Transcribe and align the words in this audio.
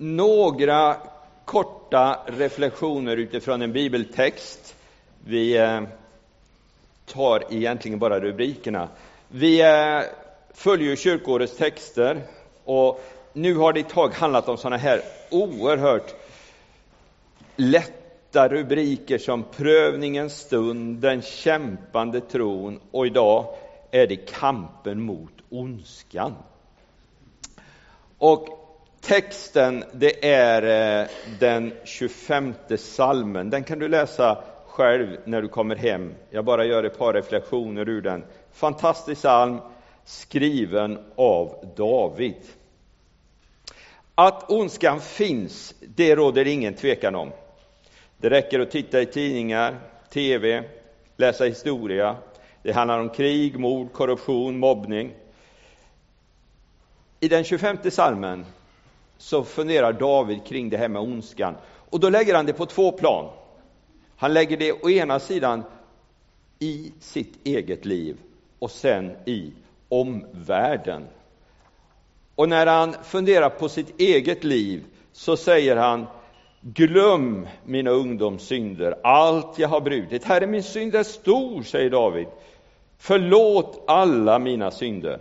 några 0.00 0.96
korta 1.44 2.18
reflektioner 2.26 3.16
utifrån 3.16 3.62
en 3.62 3.72
bibeltext. 3.72 4.74
Vi 5.24 5.56
eh, 5.56 5.80
tar 7.06 7.44
egentligen 7.50 7.98
bara 7.98 8.20
rubrikerna. 8.20 8.88
Vi 9.28 9.60
eh, 9.60 10.00
följer 10.54 10.96
kyrkårets 10.96 11.56
texter 11.56 12.22
och 12.64 13.04
nu 13.32 13.54
har 13.54 13.72
det 13.72 13.80
ett 13.80 13.88
tag 13.88 14.08
handlat 14.14 14.48
om 14.48 14.56
sådana 14.56 14.76
här 14.76 15.02
oerhört 15.30 16.14
lätta 17.56 18.48
rubriker 18.48 19.18
som 19.18 19.42
prövningens 19.42 20.38
stund, 20.38 20.98
den 20.98 21.22
kämpande 21.22 22.20
tron 22.20 22.80
och 22.90 23.06
idag 23.06 23.54
är 23.90 24.06
det 24.06 24.16
kampen 24.16 25.02
mot 25.02 25.32
ondskan. 25.48 26.34
Och 28.18 28.60
texten, 29.00 29.84
det 29.92 30.28
är 30.28 31.02
eh, 31.02 31.08
den 31.38 31.72
25 31.84 32.54
salmen. 32.78 33.50
Den 33.50 33.64
kan 33.64 33.78
du 33.78 33.88
läsa 33.88 34.44
själv 34.66 35.16
när 35.24 35.42
du 35.42 35.48
kommer 35.48 35.76
hem. 35.76 36.14
Jag 36.30 36.44
bara 36.44 36.64
gör 36.64 36.84
ett 36.84 36.98
par 36.98 37.12
reflektioner 37.12 37.88
ur 37.88 38.02
den. 38.02 38.24
Fantastisk 38.52 39.20
psalm, 39.20 39.58
skriven 40.04 40.98
av 41.16 41.72
David. 41.76 42.42
Att 44.14 44.50
ondskan 44.50 45.00
finns, 45.00 45.74
det 45.80 46.16
råder 46.16 46.46
ingen 46.46 46.74
tvekan 46.74 47.14
om. 47.14 47.32
Det 48.18 48.30
räcker 48.30 48.60
att 48.60 48.70
titta 48.70 49.00
i 49.00 49.06
tidningar, 49.06 49.80
tv, 50.12 50.64
läsa 51.16 51.44
historia. 51.44 52.16
Det 52.62 52.72
handlar 52.72 52.98
om 52.98 53.08
krig, 53.08 53.58
mord, 53.58 53.92
korruption, 53.92 54.58
mobbning. 54.58 55.14
I 57.20 57.28
den 57.28 57.44
25 57.44 57.76
salmen 57.90 58.46
så 59.20 59.44
funderar 59.44 59.92
David 59.92 60.44
kring 60.44 60.70
det 60.70 60.76
här 60.76 60.88
med 60.88 61.02
ondskan. 61.02 61.54
Och 61.90 62.00
då 62.00 62.08
lägger 62.08 62.34
han 62.34 62.46
det 62.46 62.52
på 62.52 62.66
två 62.66 62.92
plan. 62.92 63.30
Han 64.16 64.34
lägger 64.34 64.56
det 64.56 64.72
å 64.72 64.90
ena 64.90 65.18
sidan 65.18 65.62
i 66.58 66.92
sitt 67.00 67.46
eget 67.46 67.84
liv 67.84 68.16
och 68.58 68.70
sen 68.70 69.16
i 69.26 69.52
omvärlden. 69.88 71.06
Och 72.34 72.48
när 72.48 72.66
han 72.66 72.94
funderar 73.04 73.50
på 73.50 73.68
sitt 73.68 74.00
eget 74.00 74.44
liv 74.44 74.84
så 75.12 75.36
säger 75.36 75.76
han 75.76 76.06
Glöm 76.60 77.48
mina 77.64 77.90
ungdomssynder, 77.90 78.94
allt 79.02 79.58
jag 79.58 79.68
har 79.68 79.80
brutit. 79.80 80.24
Herre, 80.24 80.46
min 80.46 80.62
synd 80.62 80.94
är 80.94 81.02
stor, 81.02 81.62
säger 81.62 81.90
David. 81.90 82.26
Förlåt 82.98 83.84
alla 83.86 84.38
mina 84.38 84.70
synder. 84.70 85.20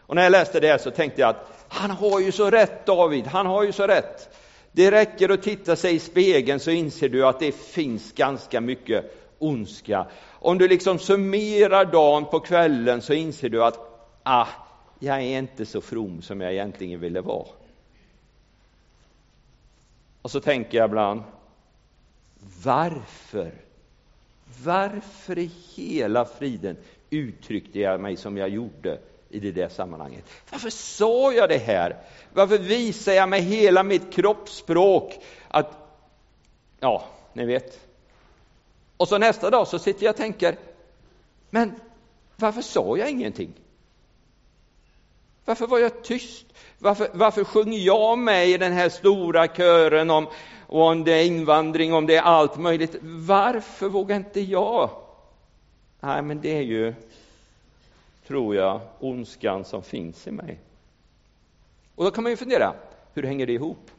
Och 0.00 0.14
när 0.14 0.22
jag 0.22 0.32
läste 0.32 0.60
det 0.60 0.68
här 0.68 0.78
så 0.78 0.90
tänkte 0.90 1.20
jag 1.20 1.30
att 1.30 1.55
han 1.68 1.90
har 1.90 2.20
ju 2.20 2.32
så 2.32 2.50
rätt, 2.50 2.86
David, 2.86 3.26
han 3.26 3.46
har 3.46 3.62
ju 3.62 3.72
så 3.72 3.86
rätt. 3.86 4.36
Det 4.72 4.90
räcker 4.90 5.28
att 5.28 5.42
titta 5.42 5.76
sig 5.76 5.94
i 5.94 5.98
spegeln 5.98 6.60
så 6.60 6.70
inser 6.70 7.08
du 7.08 7.26
att 7.26 7.40
det 7.40 7.52
finns 7.54 8.12
ganska 8.12 8.60
mycket 8.60 9.12
ondska. 9.38 10.06
Om 10.30 10.58
du 10.58 10.68
liksom 10.68 10.98
summerar 10.98 11.84
dagen 11.84 12.24
på 12.24 12.40
kvällen 12.40 13.02
så 13.02 13.12
inser 13.12 13.48
du 13.48 13.64
att 13.64 13.78
ah, 14.22 14.46
jag 14.98 15.16
är 15.16 15.38
inte 15.38 15.66
så 15.66 15.80
from 15.80 16.22
som 16.22 16.40
jag 16.40 16.52
egentligen 16.52 17.00
ville 17.00 17.20
vara. 17.20 17.46
Och 20.22 20.30
så 20.30 20.40
tänker 20.40 20.78
jag 20.78 20.88
ibland, 20.88 21.22
varför? 22.64 23.52
Varför 24.64 25.38
i 25.38 25.50
hela 25.74 26.24
friden 26.24 26.76
uttryckte 27.10 27.80
jag 27.80 28.00
mig 28.00 28.16
som 28.16 28.36
jag 28.36 28.48
gjorde 28.48 28.98
i 29.28 29.40
det 29.40 29.52
där 29.52 29.68
sammanhanget? 29.68 30.24
Varför 30.50 30.70
sa 30.70 31.32
jag 31.32 31.48
det 31.48 31.58
här? 31.58 31.96
Varför 32.32 32.58
visar 32.58 33.12
jag 33.12 33.28
med 33.28 33.42
hela 33.42 33.82
mitt 33.82 34.12
kroppsspråk 34.12 35.18
att, 35.48 35.72
ja, 36.80 37.04
ni 37.32 37.46
vet. 37.46 37.80
Och 38.96 39.08
så 39.08 39.18
nästa 39.18 39.50
dag 39.50 39.68
så 39.68 39.78
sitter 39.78 40.04
jag 40.04 40.12
och 40.12 40.16
tänker, 40.16 40.58
men 41.50 41.80
varför 42.36 42.62
sa 42.62 42.96
jag 42.96 43.10
ingenting? 43.10 43.52
Varför 45.44 45.66
var 45.66 45.78
jag 45.78 46.04
tyst? 46.04 46.46
Varför, 46.78 47.08
varför 47.12 47.44
sjunger 47.44 47.78
jag 47.78 48.18
med 48.18 48.48
i 48.48 48.56
den 48.56 48.72
här 48.72 48.88
stora 48.88 49.48
kören 49.48 50.10
om, 50.10 50.26
om 50.66 51.04
det 51.04 51.12
är 51.12 51.24
invandring, 51.24 51.94
om 51.94 52.06
det 52.06 52.16
är 52.16 52.22
allt 52.22 52.56
möjligt? 52.56 52.96
Varför 53.02 53.88
vågar 53.88 54.16
inte 54.16 54.40
jag? 54.40 54.90
Nej, 56.00 56.22
men 56.22 56.40
det 56.40 56.56
är 56.56 56.62
ju, 56.62 56.94
tror 58.26 58.54
jag, 58.54 58.80
ondskan 59.00 59.64
som 59.64 59.82
finns 59.82 60.26
i 60.26 60.30
mig. 60.30 60.60
Och 61.94 62.04
då 62.04 62.10
kan 62.10 62.22
man 62.22 62.32
ju 62.32 62.36
fundera, 62.36 62.74
hur 63.14 63.22
hänger 63.22 63.46
det 63.46 63.52
ihop? 63.52 63.90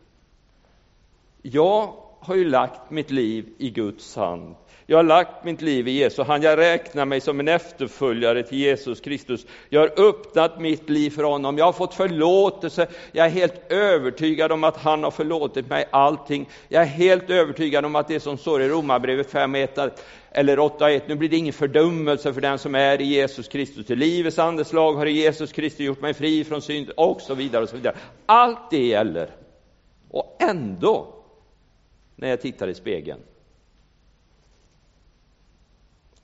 Jag 1.41 1.93
har 2.27 2.35
ju 2.35 2.49
lagt 2.49 2.91
mitt 2.91 3.11
liv 3.11 3.45
i 3.57 3.69
Guds 3.69 4.15
hand. 4.15 4.55
Jag 4.85 4.97
har 4.97 5.03
lagt 5.03 5.43
mitt 5.43 5.61
liv 5.61 5.87
i 5.87 5.91
Jesu 5.91 6.23
hand. 6.23 6.43
Jag 6.43 6.59
räknar 6.59 7.05
mig 7.05 7.21
som 7.21 7.39
en 7.39 7.47
efterföljare 7.47 8.43
till 8.43 8.57
Jesus 8.57 8.99
Kristus. 8.99 9.45
Jag 9.69 9.81
har 9.81 10.07
öppnat 10.09 10.59
mitt 10.59 10.89
liv 10.89 11.09
för 11.09 11.23
honom. 11.23 11.57
Jag 11.57 11.65
har 11.65 11.73
fått 11.73 11.93
förlåtelse. 11.93 12.87
Jag 13.11 13.25
är 13.25 13.29
helt 13.29 13.71
övertygad 13.71 14.51
om 14.51 14.63
att 14.63 14.77
han 14.77 15.03
har 15.03 15.11
förlåtit 15.11 15.69
mig 15.69 15.85
allting. 15.91 16.49
Jag 16.67 16.81
är 16.81 16.87
helt 16.87 17.29
övertygad 17.29 17.85
om 17.85 17.95
att 17.95 18.07
det 18.07 18.19
som 18.19 18.37
står 18.37 18.61
i 18.61 18.69
Romarbrevet 18.69 19.33
5.1 19.33 19.91
eller 20.31 20.57
8.1, 20.57 21.01
nu 21.07 21.15
blir 21.15 21.29
det 21.29 21.37
ingen 21.37 21.53
fördömelse 21.53 22.33
för 22.33 22.41
den 22.41 22.59
som 22.59 22.75
är 22.75 23.01
i 23.01 23.05
Jesus 23.05 23.47
Kristus. 23.47 23.85
Till 23.85 23.99
livets 23.99 24.39
andeslag 24.39 24.93
har 24.93 25.05
Jesus 25.05 25.51
Kristus 25.51 25.79
gjort 25.79 26.01
mig 26.01 26.13
fri 26.13 26.43
från 26.43 26.61
synd 26.61 26.89
och 26.89 27.21
så 27.21 27.35
vidare. 27.35 27.63
och 27.63 27.69
så 27.69 27.75
vidare. 27.75 27.95
Allt 28.25 28.71
det 28.71 28.85
gäller. 28.85 29.29
Och 30.09 30.37
ändå, 30.39 31.16
när 32.19 32.29
jag 32.29 32.41
tittar 32.41 32.67
i 32.67 32.73
spegeln, 32.73 33.19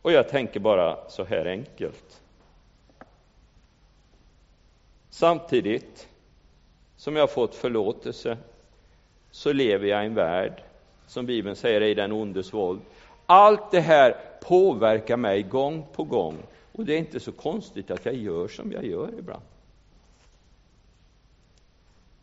och 0.02 0.12
jag 0.12 0.30
tänker 0.30 0.60
bara 0.60 1.10
så 1.10 1.24
här 1.24 1.46
enkelt. 1.46 2.22
Samtidigt 5.10 6.08
som 6.96 7.16
jag 7.16 7.24
har 7.24 7.28
fått 7.28 7.56
förlåtelse 7.56 8.38
så 9.32 9.54
lever 9.54 9.88
jag 9.88 10.04
i 10.04 10.06
en 10.06 10.16
värld 10.16 10.64
som 11.08 11.26
Bibeln 11.26 11.56
säger 11.56 11.82
är 11.82 11.88
i 11.88 11.94
den 11.94 12.12
ondes 12.12 12.54
våld. 12.54 12.82
Allt 13.26 13.72
det 13.72 13.80
här 13.80 14.18
påverkar 14.42 15.18
mig 15.18 15.44
gång 15.44 15.86
på 15.94 16.04
gång 16.04 16.38
och 16.72 16.86
det 16.86 16.94
är 16.94 16.98
inte 16.98 17.20
så 17.20 17.32
konstigt 17.32 17.92
att 17.92 18.06
jag 18.06 18.16
gör 18.16 18.48
som 18.48 18.72
jag 18.72 18.86
gör 18.86 19.10
ibland. 19.20 19.44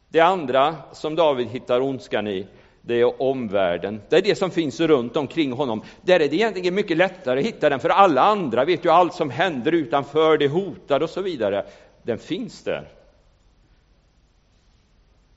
Det 0.08 0.20
andra 0.20 0.76
som 0.92 1.14
David 1.14 1.48
hittar 1.48 1.80
ondskan 1.80 2.28
i, 2.28 2.46
det 2.82 3.00
är 3.00 3.22
omvärlden. 3.22 4.00
Det 4.08 4.16
är 4.16 4.22
det 4.22 4.34
som 4.34 4.50
finns 4.50 4.80
runt 4.80 5.16
omkring 5.16 5.52
honom. 5.52 5.82
Där 6.02 6.20
är 6.20 6.28
det 6.28 6.36
egentligen 6.36 6.74
mycket 6.74 6.96
lättare 6.96 7.40
att 7.40 7.46
hitta 7.46 7.68
den, 7.68 7.80
för 7.80 7.88
alla 7.88 8.22
andra 8.22 8.64
vet 8.64 8.84
ju 8.84 8.88
allt 8.90 9.14
som 9.14 9.30
händer 9.30 9.72
utanför, 9.72 10.38
det 10.38 10.48
hotar 10.48 11.02
och 11.02 11.10
så 11.10 11.22
vidare. 11.22 11.64
Den 12.02 12.18
finns 12.18 12.64
där. 12.64 12.88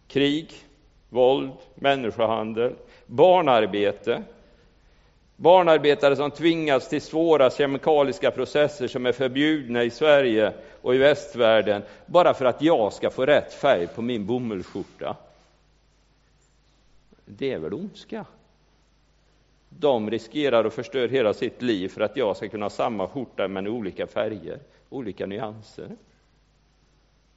Krig, 0.08 0.54
våld, 1.10 1.52
människohandel, 1.76 2.74
barnarbete, 3.06 4.24
Barnarbetare 5.36 6.16
som 6.16 6.32
tvingas 6.32 6.90
till 6.90 7.02
svåra 7.02 7.50
kemikaliska 7.50 8.32
processer 8.32 8.88
som 8.88 9.06
är 9.06 9.12
förbjudna 9.12 9.84
i 9.84 9.90
Sverige 9.90 10.54
och 10.82 10.96
i 10.96 10.98
västvärlden 10.98 11.82
bara 12.06 12.34
för 12.34 12.46
att 12.46 12.62
jag 12.62 12.94
ska 12.94 13.10
få 13.10 13.26
rätt 13.26 13.54
färg 13.54 13.88
på 13.88 14.02
min 14.02 14.26
bomullsskjorta 14.26 15.16
det 17.26 17.52
är 17.52 17.60
väl 17.60 17.74
ondska? 17.74 18.26
De 19.70 20.12
riskerar 20.12 20.66
att 20.66 20.74
förstöra 20.74 21.08
hela 21.08 21.34
sitt 21.34 21.62
liv 21.62 21.90
för 21.90 22.02
att 22.02 22.18
jag 22.18 22.38
ska 22.38 22.50
kunna 22.50 22.66
ha 22.66 22.70
samma 22.70 23.08
skjorta 23.08 23.48
men 23.48 23.68
i 23.68 23.70
olika 23.70 24.08
färger, 24.08 24.60
olika 24.90 25.26
nyanser. 25.26 25.90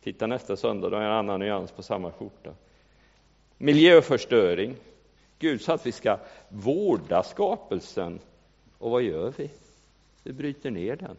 Titta 0.02 0.26
nästa 0.26 0.56
söndag, 0.56 0.90
då 0.90 0.96
är 0.96 1.00
en 1.00 1.12
annan 1.12 1.40
nyans 1.40 1.72
på 1.72 1.82
samma 1.82 2.12
skjorta. 2.12 2.50
Miljöförstöring. 3.58 4.76
Gud 5.38 5.60
sa 5.60 5.74
att 5.74 5.86
vi 5.86 5.92
ska 5.92 6.18
vårda 6.48 7.22
skapelsen. 7.22 8.20
Och 8.78 8.90
vad 8.90 9.02
gör 9.02 9.32
vi? 9.36 9.50
Vi 10.22 10.32
bryter 10.32 10.70
ner 10.70 10.96
den. 10.96 11.16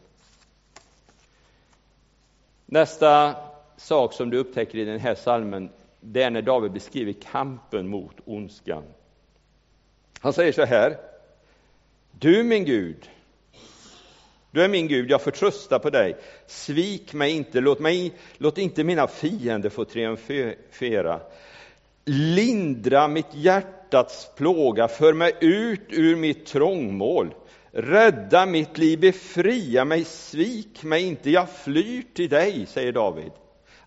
Nästa 2.65 3.35
sak 3.77 4.13
som 4.13 4.29
du 4.29 4.37
upptäcker 4.37 4.77
i 4.77 4.85
den 4.85 4.99
här 4.99 5.15
salmen 5.15 5.69
det 6.01 6.23
är 6.23 6.29
när 6.29 6.41
David 6.41 6.71
beskriver 6.71 7.13
kampen 7.13 7.87
mot 7.87 8.15
ondskan. 8.25 8.83
Han 10.19 10.33
säger 10.33 10.51
så 10.51 10.65
här. 10.65 10.97
Du 12.11 12.43
min 12.43 12.65
Gud, 12.65 13.09
du 14.51 14.63
är 14.63 14.67
min 14.67 14.87
Gud, 14.87 15.11
jag 15.11 15.21
förtröstar 15.21 15.79
på 15.79 15.89
dig. 15.89 16.15
Svik 16.47 17.13
mig 17.13 17.31
inte, 17.31 17.61
låt, 17.61 17.79
mig, 17.79 18.13
låt 18.37 18.57
inte 18.57 18.83
mina 18.83 19.07
fiender 19.07 19.69
få 19.69 19.85
triumfera. 19.85 21.19
Lindra 22.05 23.07
mitt 23.07 23.33
hjärtats 23.35 24.31
plåga, 24.37 24.87
för 24.87 25.13
mig 25.13 25.33
ut 25.41 25.87
ur 25.89 26.15
mitt 26.15 26.45
trångmål. 26.45 27.33
Rädda 27.71 28.45
mitt 28.45 28.77
liv, 28.77 28.99
befria 28.99 29.85
mig, 29.85 30.03
svik 30.03 30.83
mig 30.83 31.03
inte, 31.03 31.29
jag 31.29 31.49
flyr 31.49 32.03
till 32.13 32.29
dig, 32.29 32.65
säger 32.65 32.91
David. 32.91 33.31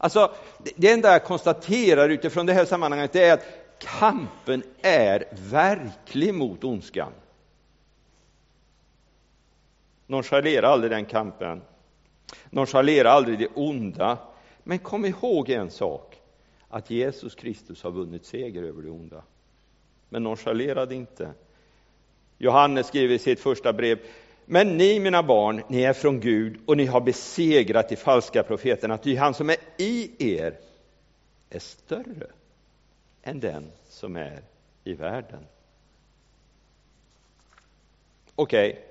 Alltså, 0.03 0.35
det 0.77 0.91
enda 0.91 1.13
jag 1.13 1.25
konstaterar 1.25 2.09
utifrån 2.09 2.47
det 2.47 2.53
här 2.53 2.65
sammanhanget 2.65 3.17
är 3.17 3.33
att 3.33 3.45
kampen 3.79 4.63
är 4.83 5.25
verklig 5.51 6.35
mot 6.35 6.65
ondskan. 6.65 7.13
Nonchalera 10.07 10.69
aldrig 10.69 10.91
den 10.91 11.05
kampen. 11.05 11.63
Nonchalera 12.51 13.11
aldrig 13.11 13.39
det 13.39 13.49
onda. 13.55 14.19
Men 14.63 14.79
kom 14.79 15.05
ihåg 15.05 15.51
en 15.51 15.71
sak, 15.71 16.21
att 16.69 16.91
Jesus 16.91 17.35
Kristus 17.35 17.83
har 17.83 17.91
vunnit 17.91 18.27
seger 18.27 18.63
över 18.63 18.83
det 18.83 18.91
onda. 18.91 19.23
Men 20.09 20.23
nonchalera 20.23 20.87
det 20.87 20.95
inte. 20.95 21.33
Johannes 22.39 22.87
skriver 22.87 23.15
i 23.15 23.19
sitt 23.19 23.41
första 23.41 23.73
brev, 23.73 23.99
men 24.53 24.77
ni 24.77 25.01
mina 25.01 25.23
barn, 25.23 25.63
ni 25.69 25.83
är 25.83 25.93
från 25.93 26.21
Gud 26.21 26.61
och 26.67 26.77
ni 26.77 26.87
har 26.87 27.01
besegrat 27.01 27.89
de 27.89 27.97
falska 27.97 28.43
profeterna, 28.43 28.99
ty 28.99 29.17
han 29.17 29.35
som 29.35 29.51
är 29.51 29.57
i 29.77 30.11
er 30.37 30.59
är 31.51 31.59
större 31.59 32.27
än 33.23 33.41
den 33.41 33.73
som 33.89 34.17
är 34.17 34.43
i 34.85 34.95
världen. 34.95 35.47
Okej, 38.35 38.71
okay. 38.71 38.83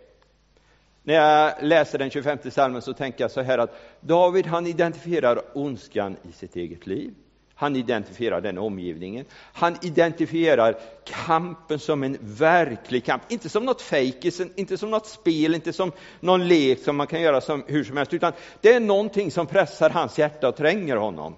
när 1.04 1.14
jag 1.14 1.54
läser 1.62 1.98
den 1.98 2.10
25 2.10 2.52
salmen 2.52 2.82
så 2.82 2.94
tänker 2.94 3.24
jag 3.24 3.32
så 3.32 3.42
här 3.42 3.58
att 3.58 3.76
David 4.00 4.46
han 4.46 4.68
identifierar 4.68 5.42
ondskan 5.54 6.18
i 6.30 6.32
sitt 6.32 6.56
eget 6.56 6.88
liv. 6.88 7.14
Han 7.60 7.76
identifierar 7.76 8.42
den 8.42 8.58
omgivningen. 8.58 9.26
Han 9.34 9.78
identifierar 9.82 10.80
kampen 11.06 11.80
som 11.80 12.04
en 12.04 12.18
verklig 12.22 13.06
kamp, 13.06 13.24
inte 13.30 13.50
som 13.50 13.66
något 13.66 13.82
fejkis, 13.82 14.42
inte 14.56 14.78
som 14.78 14.92
något 14.92 15.08
spel, 15.08 15.56
inte 15.56 15.74
som 15.74 15.92
någon 16.20 16.48
lek 16.48 16.80
som 16.80 16.96
man 16.96 17.08
kan 17.08 17.22
göra 17.22 17.42
som, 17.42 17.64
hur 17.68 17.84
som 17.84 17.98
helst, 17.98 18.14
utan 18.14 18.34
det 18.62 18.74
är 18.74 18.80
någonting 18.80 19.32
som 19.32 19.48
pressar 19.48 19.90
hans 19.90 20.20
hjärta 20.20 20.48
och 20.48 20.56
tränger 20.56 20.96
honom. 20.96 21.36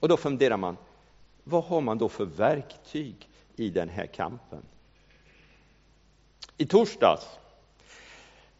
Och 0.00 0.08
då 0.08 0.16
funderar 0.16 0.56
man, 0.56 0.76
vad 1.44 1.64
har 1.64 1.80
man 1.80 1.98
då 1.98 2.08
för 2.08 2.24
verktyg 2.24 3.28
i 3.56 3.70
den 3.70 3.88
här 3.88 4.06
kampen? 4.06 4.62
I 6.56 6.66
torsdags 6.66 7.26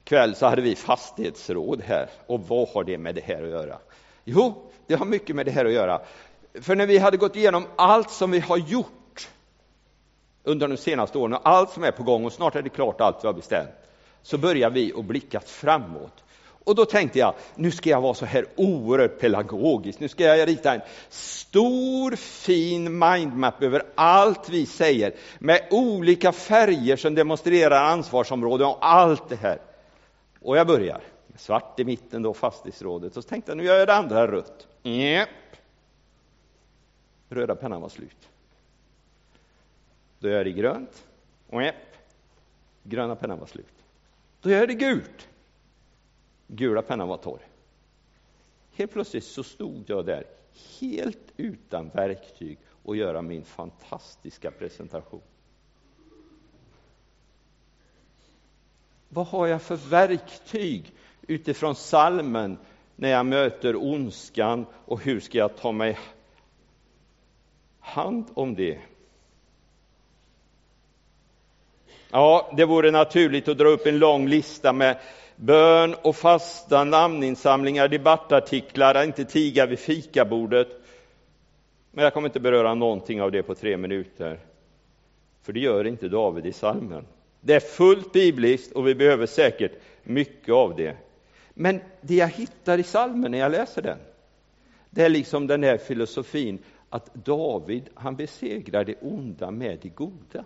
kväll 0.05 0.35
så 0.35 0.47
hade 0.47 0.63
vi 0.63 0.77
fastighetsråd 0.77 1.83
här. 1.83 2.11
Och 2.27 2.41
vad 2.49 2.69
har 2.69 2.85
det 2.85 2.99
med 2.99 3.15
det 3.15 3.25
här 3.25 3.43
att 3.43 3.51
göra? 3.51 3.79
Jo, 4.25 4.71
det 4.87 4.95
har 4.95 5.07
mycket 5.07 5.37
med 5.37 5.47
det 5.47 5.53
här 5.53 5.65
att 5.65 5.73
göra. 5.73 6.01
För 6.61 6.77
när 6.77 6.87
vi 6.87 6.99
hade 6.99 7.17
gått 7.17 7.37
igenom 7.37 7.67
allt 7.77 8.11
som 8.11 8.31
vi 8.31 8.41
har 8.41 8.57
gjort 8.57 9.29
under 10.45 10.69
de 10.69 10.77
senaste 10.77 11.19
åren 11.19 11.35
och 11.35 11.49
allt 11.49 11.71
som 11.71 11.85
är 11.85 11.91
på 11.91 12.03
gång 12.03 12.25
och 12.25 12.33
snart 12.33 12.57
är 12.57 12.63
det 12.63 12.69
klart 12.69 13.01
allt 13.01 13.19
vi 13.23 13.27
har 13.27 13.35
bestämt, 13.35 13.71
så 14.23 14.39
börjar 14.39 14.71
vi 14.71 14.93
att 14.97 15.05
blicka 15.05 15.41
framåt. 15.41 16.25
Och 16.65 16.75
då 16.75 16.85
tänkte 16.85 17.19
jag, 17.19 17.35
nu 17.55 17.71
ska 17.71 17.91
jag 17.91 18.01
vara 18.01 18.15
så 18.15 18.27
här 18.27 18.47
oerhört 18.57 19.21
pedagogisk. 19.21 20.01
Nu 20.01 20.09
ska 20.09 20.25
jag 20.25 20.49
rita 20.49 20.75
en 20.75 20.81
stor 21.09 22.17
fin 22.17 22.99
mindmap 22.99 23.63
över 23.63 23.83
allt 23.95 24.49
vi 24.49 24.67
säger 24.67 25.15
med 25.39 25.61
olika 25.71 26.33
färger 26.33 26.97
som 26.97 27.15
demonstrerar 27.15 27.85
ansvarsområden 27.85 28.67
och 28.67 28.79
allt 28.81 29.29
det 29.29 29.37
här. 29.37 29.59
Och 30.41 30.57
jag 30.57 30.67
börjar 30.67 31.01
svart 31.41 31.81
i 31.81 31.85
mitten 31.85 32.23
då, 32.23 32.35
fastighetsrådet. 32.35 33.15
Så 33.15 33.23
tänkte 33.23 33.51
jag, 33.51 33.57
nu 33.57 33.65
gör 33.65 33.79
jag 33.79 33.89
det 33.89 33.95
andra 33.95 34.33
rött. 34.33 34.69
Yep. 34.83 35.29
Röda 37.29 37.55
pennan 37.55 37.81
var 37.81 37.89
slut. 37.89 38.29
Då 40.19 40.29
gör 40.29 40.37
jag 40.37 40.47
det 40.47 40.53
grönt. 40.53 41.07
Yep. 41.53 41.75
Gröna 42.83 43.17
pennan 43.17 43.39
var 43.39 43.47
slut. 43.47 43.85
Då 44.41 44.51
gör 44.51 44.59
jag 44.59 44.69
det 44.69 44.75
gult. 44.75 45.29
Gula 46.47 46.83
pennan 46.83 47.09
var 47.09 47.17
torr. 47.17 47.41
Helt 48.73 48.93
plötsligt 48.93 49.25
så 49.25 49.43
stod 49.43 49.85
jag 49.87 50.07
där, 50.07 50.25
helt 50.81 51.33
utan 51.37 51.89
verktyg, 51.89 52.59
och 52.83 52.97
göra 52.97 53.23
min 53.23 53.45
fantastiska 53.45 54.51
presentation. 54.51 55.21
Vad 59.09 59.27
har 59.27 59.47
jag 59.47 59.63
för 59.63 59.77
verktyg 59.77 60.95
utifrån 61.31 61.75
salmen 61.75 62.59
när 62.97 63.09
jag 63.09 63.27
möter 63.27 63.77
ondskan 63.77 64.67
och 64.85 65.05
hur 65.05 65.21
ska 65.21 65.39
jag 65.39 65.57
ta 65.57 65.73
mig 65.73 65.99
hand 67.81 68.25
om 68.35 68.55
det? 68.55 68.79
Ja, 72.11 72.53
det 72.57 72.65
vore 72.65 72.91
naturligt 72.91 73.49
att 73.49 73.59
dra 73.59 73.69
upp 73.69 73.87
en 73.87 73.99
lång 73.99 74.29
lista 74.29 74.73
med 74.73 74.99
bön 75.37 75.95
och 76.03 76.17
fasta, 76.17 76.85
namninsamlingar, 76.85 77.89
debattartiklar, 77.89 79.05
inte 79.05 79.25
tiga 79.25 79.67
vid 79.67 79.79
fikabordet. 79.79 80.69
Men 81.91 82.05
jag 82.05 82.15
kommer 82.15 82.29
inte 82.29 82.41
beröra 82.41 82.75
någonting 82.75 83.23
av 83.23 83.33
det 83.33 83.43
på 83.43 83.55
tre 83.55 83.77
minuter. 83.77 84.41
För 85.43 85.53
det 85.53 85.61
gör 85.61 85.87
inte 85.87 86.09
David 86.09 86.47
i 86.47 86.53
salmen. 86.53 87.07
Det 87.41 87.55
är 87.55 87.61
fullt 87.61 88.13
bibliskt 88.13 88.73
och 88.73 88.89
vi 88.89 88.95
behöver 88.95 89.27
säkert 89.27 89.73
mycket 90.03 90.55
av 90.55 90.77
det. 90.77 90.97
Men 91.55 91.81
det 92.01 92.15
jag 92.15 92.29
hittar 92.29 92.79
i 92.79 92.83
salmen 92.83 93.31
när 93.31 93.39
jag 93.39 93.53
läser 93.53 93.83
den, 93.83 93.99
det 94.91 95.03
är 95.03 95.09
liksom 95.09 95.47
den 95.47 95.63
här 95.63 95.79
filosofin 95.79 96.59
att 96.89 97.15
David, 97.15 97.89
han 97.95 98.17
besegrar 98.17 98.85
det 98.85 98.95
onda 99.01 99.51
med 99.51 99.79
det 99.83 99.89
goda. 99.89 100.45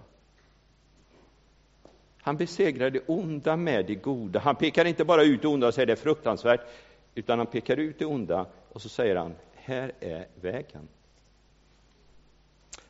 Han 2.20 2.36
besegrar 2.36 2.90
det 2.90 3.00
onda 3.06 3.56
med 3.56 3.86
det 3.86 3.94
goda. 3.94 4.40
Han 4.40 4.56
pekar 4.56 4.84
inte 4.84 5.04
bara 5.04 5.22
ut 5.22 5.42
det 5.42 5.48
onda 5.48 5.66
och 5.66 5.74
säger 5.74 5.86
det 5.86 5.92
är 5.92 5.96
fruktansvärt, 5.96 6.60
utan 7.14 7.38
han 7.38 7.46
pekar 7.46 7.76
ut 7.76 7.98
det 7.98 8.06
onda 8.06 8.46
och 8.68 8.82
så 8.82 8.88
säger 8.88 9.16
han, 9.16 9.34
här 9.54 9.92
är 10.00 10.26
vägen. 10.40 10.88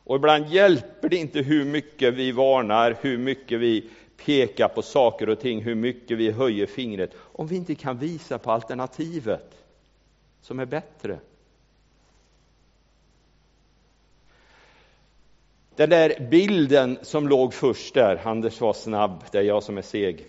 Och 0.05 0.17
ibland 0.17 0.47
hjälper 0.47 1.09
det 1.09 1.17
inte 1.17 1.41
hur 1.41 1.65
mycket 1.65 2.15
vi 2.15 2.33
varnar, 2.33 2.97
hur 3.01 3.19
mycket 3.19 3.61
vi 3.61 3.91
peka 4.17 4.69
på 4.69 4.83
saker 4.83 5.29
och 5.29 5.41
ting, 5.41 5.63
hur 5.63 5.75
mycket 5.75 6.19
vi 6.19 6.31
höjer 6.31 6.67
fingret, 6.67 7.11
om 7.17 7.47
vi 7.47 7.57
inte 7.57 7.75
kan 7.75 7.99
visa 7.99 8.39
på 8.39 8.51
alternativet 8.51 9.65
som 10.43 10.61
är 10.61 10.67
bättre. 10.67 11.19
Den 15.77 15.91
där 15.91 16.29
bilden 16.31 16.99
som 17.03 17.29
låg 17.29 17.55
först 17.55 17.95
där, 17.95 18.21
Anders 18.25 18.61
var 18.61 18.73
snabb, 18.73 19.25
det 19.31 19.39
är 19.39 19.43
jag 19.43 19.63
som 19.63 19.79
är 19.79 19.83
seg. 19.83 20.27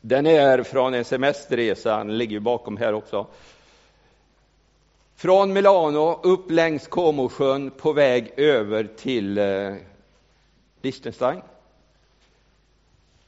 Den 0.00 0.26
är 0.26 0.62
från 0.62 0.94
en 0.94 1.04
semesterresa, 1.04 1.98
den 1.98 2.18
ligger 2.18 2.40
bakom 2.40 2.76
här 2.76 2.92
också. 2.92 3.26
Från 5.16 5.52
Milano 5.52 6.20
upp 6.22 6.50
längs 6.50 6.86
Comosjön 6.86 7.70
på 7.70 7.92
väg 7.92 8.32
över 8.36 8.88
till 8.96 9.38
eh, 9.38 9.74
Liechtenstein 10.82 11.40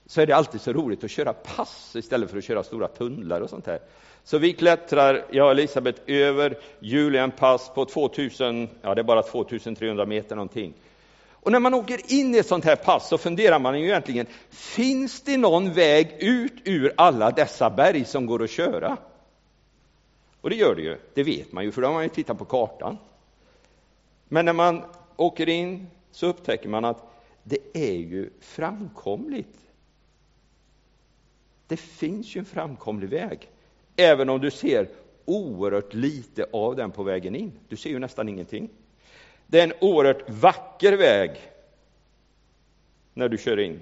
så 0.06 0.20
är 0.20 0.26
det 0.26 0.36
alltid 0.36 0.60
så 0.60 0.72
roligt 0.72 1.04
att 1.04 1.10
köra 1.10 1.32
pass 1.32 1.96
istället 1.96 2.30
för 2.30 2.38
att 2.38 2.44
köra 2.44 2.62
stora 2.62 2.88
tunnlar 2.88 3.40
och 3.40 3.50
sånt 3.50 3.66
här. 3.66 3.80
Så 4.24 4.38
vi 4.38 4.52
klättrar, 4.52 5.24
jag 5.30 5.44
och 5.44 5.50
Elisabeth, 5.50 6.02
över 6.06 6.58
Julian 6.80 7.30
pass 7.30 7.70
på 7.74 7.84
2000, 7.84 8.68
ja 8.82 8.94
det 8.94 9.00
är 9.00 9.04
bara 9.04 9.22
2300 9.22 10.06
meter 10.06 10.36
någonting. 10.36 10.74
Och 11.30 11.52
när 11.52 11.60
man 11.60 11.74
åker 11.74 12.12
in 12.12 12.34
i 12.34 12.38
ett 12.38 12.46
sånt 12.46 12.64
här 12.64 12.76
pass 12.76 13.08
så 13.08 13.18
funderar 13.18 13.58
man 13.58 13.80
ju 13.80 13.86
egentligen, 13.86 14.26
finns 14.50 15.20
det 15.20 15.36
någon 15.36 15.72
väg 15.72 16.16
ut 16.18 16.52
ur 16.64 16.92
alla 16.96 17.30
dessa 17.30 17.70
berg 17.70 18.04
som 18.04 18.26
går 18.26 18.42
att 18.42 18.50
köra? 18.50 18.96
Och 20.40 20.50
det 20.50 20.56
gör 20.56 20.74
det 20.74 20.82
ju, 20.82 20.96
det 21.14 21.22
vet 21.22 21.52
man 21.52 21.64
ju, 21.64 21.72
för 21.72 21.82
då 21.82 21.88
har 21.88 21.94
man 21.94 22.02
ju 22.02 22.08
tittat 22.08 22.38
på 22.38 22.44
kartan. 22.44 22.98
Men 24.28 24.44
när 24.44 24.52
man 24.52 24.82
åker 25.16 25.48
in 25.48 25.86
så 26.10 26.26
upptäcker 26.26 26.68
man 26.68 26.84
att 26.84 27.02
det 27.42 27.58
är 27.74 27.96
ju 27.96 28.30
framkomligt 28.40 29.65
det 31.66 31.76
finns 31.76 32.36
ju 32.36 32.38
en 32.38 32.44
framkomlig 32.44 33.08
väg, 33.08 33.48
även 33.96 34.28
om 34.28 34.40
du 34.40 34.50
ser 34.50 34.88
oerhört 35.24 35.94
lite 35.94 36.46
av 36.52 36.76
den 36.76 36.90
på 36.90 37.02
vägen 37.02 37.34
in. 37.34 37.52
Du 37.68 37.76
ser 37.76 37.90
ju 37.90 37.98
nästan 37.98 38.28
ingenting. 38.28 38.68
Det 39.46 39.60
är 39.60 39.64
en 39.64 39.72
oerhört 39.80 40.30
vacker 40.30 40.96
väg 40.96 41.30
när 43.14 43.28
du 43.28 43.38
kör 43.38 43.58
in. 43.58 43.80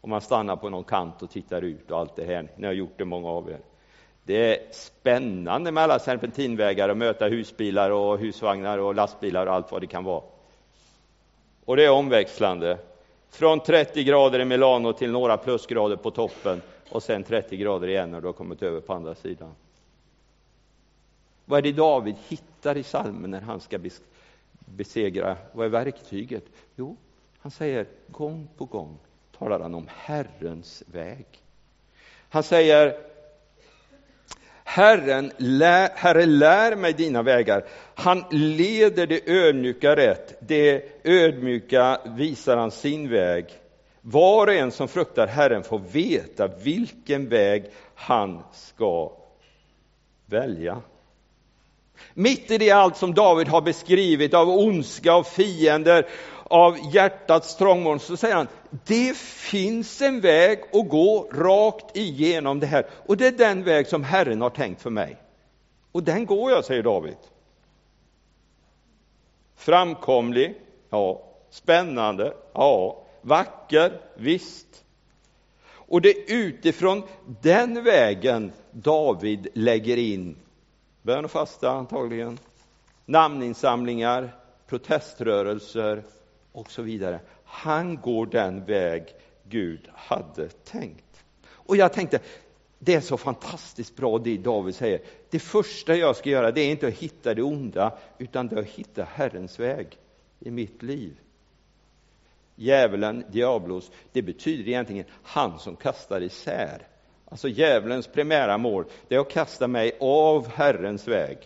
Om 0.00 0.10
man 0.10 0.20
stannar 0.20 0.56
på 0.56 0.70
någon 0.70 0.84
kant 0.84 1.22
och 1.22 1.30
tittar 1.30 1.62
ut 1.62 1.90
och 1.90 1.98
allt 1.98 2.16
det 2.16 2.24
här. 2.24 2.48
Ni 2.56 2.66
har 2.66 2.74
gjort 2.74 2.98
det, 2.98 3.04
många 3.04 3.28
av 3.28 3.50
er. 3.50 3.60
Det 4.24 4.54
är 4.54 4.72
spännande 4.72 5.72
med 5.72 5.82
alla 5.82 5.98
serpentinvägar 5.98 6.88
och 6.88 6.96
möta 6.96 7.28
husbilar 7.28 7.90
och 7.90 8.18
husvagnar 8.18 8.78
och 8.78 8.94
lastbilar 8.94 9.46
och 9.46 9.54
allt 9.54 9.72
vad 9.72 9.80
det 9.80 9.86
kan 9.86 10.04
vara. 10.04 10.22
Och 11.64 11.76
det 11.76 11.84
är 11.84 11.90
omväxlande. 11.90 12.78
Från 13.30 13.60
30 13.60 14.04
grader 14.04 14.40
i 14.40 14.44
Milano 14.44 14.92
till 14.92 15.12
några 15.12 15.36
plusgrader 15.36 15.96
på 15.96 16.10
toppen 16.10 16.62
och 16.90 17.02
sen 17.02 17.24
30 17.24 17.56
grader 17.56 17.88
igen 17.88 18.10
när 18.10 18.20
du 18.20 18.26
har 18.26 18.32
kommit 18.32 18.62
över 18.62 18.80
på 18.80 18.92
andra 18.92 19.14
sidan. 19.14 19.54
Vad 21.44 21.58
är 21.58 21.62
det 21.62 21.72
David 21.72 22.16
hittar 22.28 22.76
i 22.76 22.82
salmen 22.82 23.30
när 23.30 23.40
han 23.40 23.60
ska 23.60 23.78
besegra? 24.64 25.36
Vad 25.52 25.66
är 25.66 25.70
verktyget? 25.70 26.44
Jo, 26.76 26.96
han 27.38 27.50
säger 27.50 27.86
gång 28.08 28.48
på 28.56 28.64
gång 28.64 28.98
talar 29.38 29.60
han 29.60 29.74
om 29.74 29.88
Herrens 29.88 30.82
väg. 30.86 31.26
Han 32.28 32.42
säger 32.42 32.96
Herren, 34.64 35.32
lär, 35.36 35.88
Herre, 35.94 36.26
lär 36.26 36.76
mig 36.76 36.92
dina 36.92 37.22
vägar. 37.22 37.64
Han 37.94 38.24
leder 38.30 39.06
det 39.06 39.28
ödmjuka 39.28 39.96
rätt, 39.96 40.38
det 40.40 40.84
ödmjuka 41.04 42.00
visar 42.04 42.56
han 42.56 42.70
sin 42.70 43.08
väg. 43.08 43.46
Var 44.08 44.46
och 44.46 44.52
en 44.52 44.72
som 44.72 44.88
fruktar 44.88 45.26
Herren 45.26 45.62
får 45.62 45.78
veta 45.78 46.48
vilken 46.48 47.28
väg 47.28 47.64
han 47.94 48.42
ska 48.52 49.12
välja. 50.26 50.82
Mitt 52.14 52.50
i 52.50 52.58
det 52.58 52.70
allt 52.70 52.96
som 52.96 53.14
David 53.14 53.48
har 53.48 53.60
beskrivit 53.60 54.34
av 54.34 54.48
ondska 54.48 55.16
och 55.16 55.26
fiender, 55.26 56.06
av 56.42 56.94
hjärtats 56.94 57.56
trångmål, 57.56 58.00
så 58.00 58.16
säger 58.16 58.34
han, 58.34 58.48
det 58.86 59.16
finns 59.16 60.02
en 60.02 60.20
väg 60.20 60.60
att 60.72 60.88
gå 60.88 61.28
rakt 61.32 61.96
igenom 61.96 62.60
det 62.60 62.66
här. 62.66 62.86
Och 63.06 63.16
det 63.16 63.26
är 63.26 63.32
den 63.32 63.64
väg 63.64 63.86
som 63.86 64.04
Herren 64.04 64.40
har 64.40 64.50
tänkt 64.50 64.82
för 64.82 64.90
mig. 64.90 65.16
Och 65.92 66.02
den 66.02 66.26
går 66.26 66.50
jag, 66.50 66.64
säger 66.64 66.82
David. 66.82 67.16
Framkomlig, 69.56 70.54
ja. 70.90 71.22
Spännande, 71.50 72.34
ja. 72.52 73.02
Vacker, 73.26 74.00
visst. 74.14 74.84
Och 75.68 76.00
det 76.00 76.08
är 76.08 76.36
utifrån 76.36 77.02
den 77.42 77.84
vägen 77.84 78.52
David 78.70 79.48
lägger 79.54 79.96
in 79.96 80.36
bön 81.02 81.24
och 81.24 81.30
fasta 81.30 81.70
antagligen, 81.70 82.38
namninsamlingar, 83.04 84.36
proteströrelser 84.66 86.04
och 86.52 86.70
så 86.70 86.82
vidare. 86.82 87.20
Han 87.44 87.96
går 87.96 88.26
den 88.26 88.64
väg 88.64 89.14
Gud 89.48 89.88
hade 89.94 90.48
tänkt. 90.48 91.24
Och 91.48 91.76
jag 91.76 91.92
tänkte, 91.92 92.18
det 92.78 92.94
är 92.94 93.00
så 93.00 93.16
fantastiskt 93.16 93.96
bra 93.96 94.18
det 94.18 94.36
David 94.36 94.74
säger. 94.74 95.00
Det 95.30 95.38
första 95.38 95.94
jag 95.96 96.16
ska 96.16 96.30
göra 96.30 96.50
det 96.50 96.60
är 96.60 96.70
inte 96.70 96.86
att 96.86 96.94
hitta 96.94 97.34
det 97.34 97.42
onda, 97.42 97.98
utan 98.18 98.48
det 98.48 98.56
är 98.56 98.60
att 98.60 98.66
hitta 98.66 99.04
Herrens 99.04 99.60
väg 99.60 99.98
i 100.40 100.50
mitt 100.50 100.82
liv. 100.82 101.20
Djävulen, 102.56 103.24
diablos, 103.28 103.90
det 104.12 104.22
betyder 104.22 104.68
egentligen 104.68 105.04
han 105.22 105.58
som 105.58 105.76
kastar 105.76 106.20
isär. 106.20 106.86
Alltså 107.28 107.48
djävulens 107.48 108.06
primära 108.06 108.58
mål, 108.58 108.84
det 109.08 109.14
är 109.14 109.18
att 109.18 109.30
kasta 109.30 109.68
mig 109.68 109.92
av 110.00 110.48
Herrens 110.48 111.08
väg. 111.08 111.38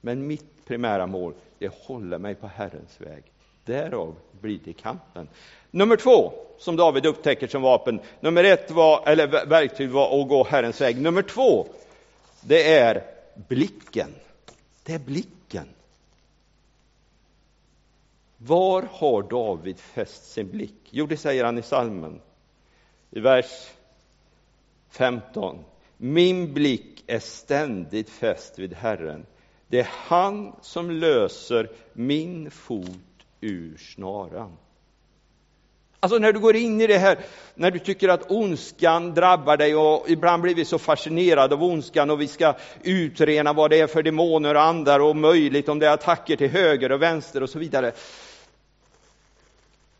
Men 0.00 0.26
mitt 0.26 0.66
primära 0.66 1.06
mål, 1.06 1.34
det 1.58 1.64
är 1.64 1.68
att 1.68 1.86
hålla 1.86 2.18
mig 2.18 2.34
på 2.34 2.46
Herrens 2.46 3.00
väg. 3.00 3.24
Därav 3.64 4.14
blir 4.40 4.60
det 4.64 4.72
kampen. 4.72 5.28
Nummer 5.70 5.96
två, 5.96 6.32
som 6.58 6.76
David 6.76 7.06
upptäcker 7.06 7.46
som 7.46 7.62
vapen. 7.62 8.00
Nummer 8.20 8.44
ett 8.44 8.70
var, 8.70 9.08
eller 9.08 9.46
verktyg 9.46 9.90
var 9.90 10.20
att 10.20 10.28
gå 10.28 10.44
Herrens 10.44 10.80
väg. 10.80 11.00
Nummer 11.00 11.22
två, 11.22 11.66
det 12.40 12.74
är 12.78 13.02
blicken. 13.48 14.14
Det 14.84 14.92
är 14.92 14.98
blicken. 14.98 15.68
Var 18.38 18.82
har 18.82 19.22
David 19.22 19.78
fäst 19.78 20.32
sin 20.32 20.50
blick? 20.50 20.88
Jo, 20.90 21.06
det 21.06 21.16
säger 21.16 21.44
han 21.44 21.58
i 21.58 21.62
salmen. 21.62 22.20
I 23.10 23.20
vers 23.20 23.70
15. 24.88 25.64
Min 25.96 26.54
blick 26.54 27.04
är 27.06 27.18
ständigt 27.18 28.10
fäst 28.10 28.58
vid 28.58 28.74
Herren. 28.74 29.26
Det 29.68 29.80
är 29.80 29.88
han 29.90 30.56
som 30.60 30.90
löser 30.90 31.70
min 31.92 32.50
fot 32.50 33.26
ur 33.40 33.76
snaran. 33.76 34.56
Alltså 36.00 36.18
när 36.18 36.32
du 36.32 36.40
går 36.40 36.56
in 36.56 36.80
i 36.80 36.86
det 36.86 36.98
här, 36.98 37.18
när 37.54 37.70
du 37.70 37.78
tycker 37.78 38.08
att 38.08 38.30
ondskan 38.30 39.14
drabbar 39.14 39.56
dig 39.56 39.76
och 39.76 40.10
ibland 40.10 40.42
blir 40.42 40.54
vi 40.54 40.64
så 40.64 40.78
fascinerade 40.78 41.54
av 41.54 41.62
ondskan 41.62 42.10
och 42.10 42.20
vi 42.20 42.28
ska 42.28 42.54
utrena 42.82 43.52
vad 43.52 43.70
det 43.70 43.80
är 43.80 43.86
för 43.86 44.02
demoner 44.02 44.54
och 44.54 44.62
andar 44.62 45.00
och 45.00 45.16
möjligt 45.16 45.68
om 45.68 45.78
det 45.78 45.86
är 45.86 45.92
attacker 45.92 46.36
till 46.36 46.50
höger 46.50 46.92
och 46.92 47.02
vänster 47.02 47.42
och 47.42 47.50
så 47.50 47.58
vidare. 47.58 47.92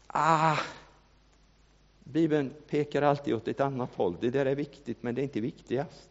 Ah, 0.06 0.56
Bibeln 2.04 2.50
pekar 2.70 3.02
alltid 3.02 3.34
åt 3.34 3.48
ett 3.48 3.60
annat 3.60 3.94
håll. 3.94 4.16
Det 4.20 4.30
där 4.30 4.46
är 4.46 4.54
viktigt, 4.54 5.02
men 5.02 5.14
det 5.14 5.20
är 5.20 5.24
inte 5.24 5.40
viktigast. 5.40 6.08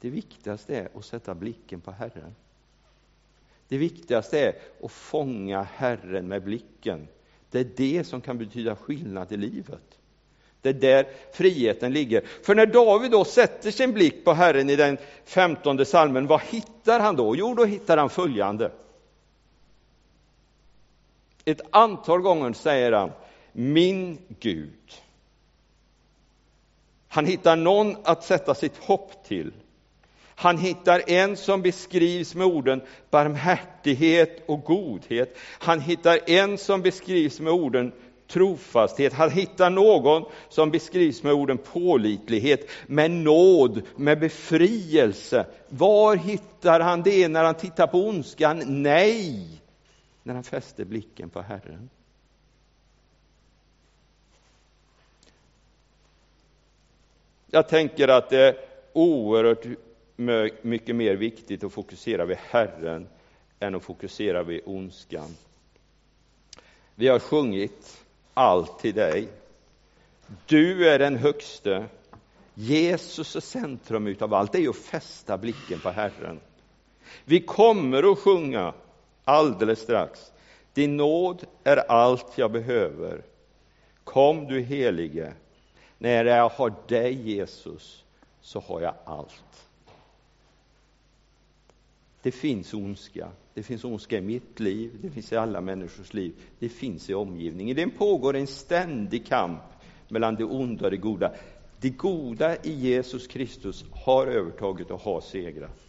Det 0.00 0.10
viktigaste 0.10 0.76
är 0.76 0.88
att 0.94 1.04
sätta 1.04 1.34
blicken 1.34 1.80
på 1.80 1.90
Herren. 1.90 2.34
Det 3.68 3.78
viktigaste 3.78 4.40
är 4.40 4.56
att 4.82 4.92
fånga 4.92 5.62
Herren 5.62 6.28
med 6.28 6.42
blicken. 6.42 7.08
Det 7.50 7.58
är 7.58 7.70
det 7.76 8.04
som 8.04 8.20
kan 8.20 8.38
betyda 8.38 8.76
skillnad 8.76 9.32
i 9.32 9.36
livet. 9.36 9.98
Det 10.60 10.68
är 10.68 10.72
där 10.72 11.06
friheten 11.32 11.92
ligger. 11.92 12.22
För 12.42 12.54
när 12.54 12.66
David 12.66 13.10
då 13.10 13.24
sätter 13.24 13.70
sin 13.70 13.92
blick 13.92 14.24
på 14.24 14.32
Herren 14.32 14.70
i 14.70 14.76
den 14.76 14.98
femtonde 15.24 15.84
salmen, 15.84 16.26
vad 16.26 16.40
hittar 16.40 17.00
han 17.00 17.16
då? 17.16 17.36
Jo, 17.36 17.54
då 17.54 17.64
hittar 17.64 17.96
han 17.96 18.10
följande. 18.10 18.72
Ett 21.44 21.60
antal 21.70 22.20
gånger 22.20 22.52
säger 22.52 22.92
han 22.92 23.10
min 23.52 24.18
Gud. 24.40 24.92
Han 27.08 27.26
hittar 27.26 27.56
någon 27.56 27.96
att 28.04 28.24
sätta 28.24 28.54
sitt 28.54 28.76
hopp 28.76 29.24
till. 29.24 29.52
Han 30.38 30.58
hittar 30.58 31.10
en 31.10 31.36
som 31.36 31.62
beskrivs 31.62 32.34
med 32.34 32.46
orden 32.46 32.82
barmhärtighet 33.10 34.42
och 34.46 34.62
godhet. 34.62 35.36
Han 35.58 35.80
hittar 35.80 36.30
en 36.30 36.58
som 36.58 36.82
beskrivs 36.82 37.40
med 37.40 37.52
orden 37.52 37.92
trofasthet. 38.28 39.12
Han 39.12 39.30
hittar 39.30 39.70
någon 39.70 40.24
som 40.48 40.70
beskrivs 40.70 41.22
med 41.22 41.32
orden 41.32 41.58
pålitlighet, 41.58 42.70
med 42.86 43.10
nåd, 43.10 43.82
med 43.96 44.20
befrielse. 44.20 45.46
Var 45.68 46.16
hittar 46.16 46.80
han 46.80 47.02
det 47.02 47.28
när 47.28 47.44
han 47.44 47.54
tittar 47.54 47.86
på 47.86 47.98
ondskan? 47.98 48.62
Nej, 48.66 49.48
när 50.22 50.34
han 50.34 50.44
fäster 50.44 50.84
blicken 50.84 51.30
på 51.30 51.42
Herren. 51.42 51.90
Jag 57.50 57.68
tänker 57.68 58.08
att 58.08 58.30
det 58.30 58.40
är 58.40 58.56
oerhört 58.92 59.66
mycket 60.62 60.96
mer 60.96 61.16
viktigt 61.16 61.64
att 61.64 61.72
fokusera 61.72 62.24
vid 62.24 62.36
Herren 62.36 63.08
än 63.60 63.74
att 63.74 63.84
fokusera 63.84 64.42
vid 64.42 64.60
ondskan. 64.64 65.36
Vi 66.94 67.08
har 67.08 67.18
sjungit 67.18 68.06
Allt 68.38 68.78
till 68.78 68.94
dig. 68.94 69.28
Du 70.46 70.88
är 70.88 70.98
den 70.98 71.16
högste. 71.16 71.86
Jesus 72.54 73.36
är 73.36 73.40
centrum 73.40 74.06
utav 74.06 74.34
allt. 74.34 74.52
Det 74.52 74.64
är 74.64 74.68
att 74.68 74.76
fästa 74.76 75.38
blicken 75.38 75.80
på 75.80 75.90
Herren. 75.90 76.40
Vi 77.24 77.40
kommer 77.40 78.12
att 78.12 78.18
sjunga 78.18 78.74
alldeles 79.24 79.80
strax. 79.80 80.32
Din 80.72 80.96
nåd 80.96 81.46
är 81.64 81.76
allt 81.76 82.38
jag 82.38 82.52
behöver. 82.52 83.22
Kom 84.04 84.46
du 84.46 84.60
helige. 84.60 85.32
När 85.98 86.24
jag 86.24 86.48
har 86.48 86.74
dig 86.88 87.12
Jesus 87.12 88.04
så 88.40 88.60
har 88.60 88.80
jag 88.80 88.94
allt. 89.04 89.65
Det 92.26 92.32
finns 92.32 92.74
ondska. 92.74 93.28
Det 93.54 93.62
finns 93.62 93.84
ondska 93.84 94.18
i 94.18 94.20
mitt 94.20 94.60
liv, 94.60 94.98
det 95.02 95.10
finns 95.10 95.32
i 95.32 95.36
alla 95.36 95.60
människors 95.60 96.14
liv, 96.14 96.34
det 96.58 96.68
finns 96.68 97.10
i 97.10 97.14
omgivningen. 97.14 97.76
Det 97.76 97.88
pågår 97.88 98.36
en 98.36 98.46
ständig 98.46 99.26
kamp 99.26 99.62
mellan 100.08 100.34
det 100.34 100.44
onda 100.44 100.84
och 100.84 100.90
det 100.90 100.96
goda. 100.96 101.32
Det 101.80 101.90
goda 101.90 102.56
i 102.56 102.72
Jesus 102.72 103.26
Kristus 103.26 103.84
har 103.92 104.26
övertaget 104.26 104.90
och 104.90 105.00
har 105.00 105.20
segrat. 105.20 105.80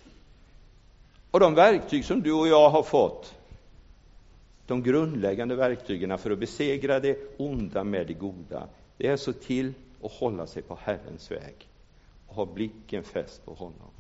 Och 1.32 1.40
de 1.40 1.56
verktyg 1.56 2.06
som 2.06 2.22
du 2.22 2.34
och 2.34 2.48
jag 2.48 2.70
har 2.70 2.84
fått, 2.84 3.36
de 4.68 4.84
grundläggande 4.84 5.56
verktygen 5.56 6.18
för 6.18 6.32
att 6.32 6.40
besegra 6.40 7.00
det 7.00 7.18
onda 7.38 7.84
med 7.84 8.08
det 8.08 8.14
goda, 8.14 8.68
det 8.98 9.08
är 9.08 9.18
så 9.18 9.34
till 9.34 9.74
att 10.04 10.12
hålla 10.12 10.48
sig 10.48 10.62
på 10.62 10.78
Herrens 10.82 11.32
väg 11.32 11.68
och 12.28 12.36
ha 12.36 12.46
blicken 12.46 13.04
fäst 13.04 13.46
på 13.46 13.54
honom. 13.54 13.92